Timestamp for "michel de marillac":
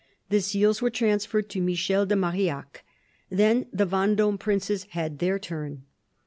1.61-2.83